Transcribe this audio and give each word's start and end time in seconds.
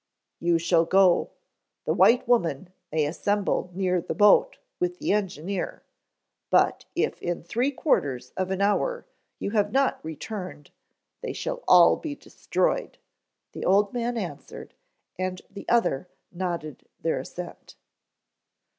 "You 0.39 0.57
shall 0.57 0.85
go. 0.85 1.29
The 1.85 1.93
white 1.93 2.27
woman 2.27 2.73
may 2.91 3.05
assemble 3.05 3.69
near 3.71 4.01
the 4.01 4.15
boat 4.15 4.57
with 4.79 4.97
the 4.97 5.13
engineer; 5.13 5.83
but 6.49 6.85
if 6.95 7.21
in 7.21 7.43
three 7.43 7.69
quarters 7.69 8.31
of 8.35 8.49
an 8.49 8.61
hour 8.61 9.05
you 9.37 9.51
have 9.51 9.71
not 9.71 10.03
returned, 10.03 10.71
they 11.21 11.33
shall 11.33 11.63
all 11.67 11.97
be 11.97 12.15
destroyed," 12.15 12.97
the 13.51 13.63
old 13.63 13.93
man 13.93 14.17
answered, 14.17 14.73
and 15.19 15.43
the 15.51 15.69
other 15.69 16.09
nodded 16.31 16.87
their 16.99 17.19
assent. 17.19 17.75